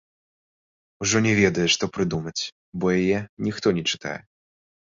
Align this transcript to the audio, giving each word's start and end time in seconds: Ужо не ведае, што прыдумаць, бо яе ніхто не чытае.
Ужо 1.05 1.17
не 1.25 1.33
ведае, 1.41 1.67
што 1.75 1.83
прыдумаць, 1.97 2.43
бо 2.81 2.85
яе 3.01 3.19
ніхто 3.49 3.67
не 3.81 3.85
чытае. 3.93 4.19